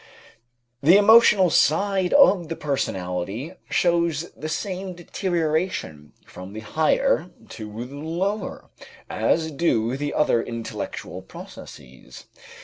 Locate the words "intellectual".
10.41-11.21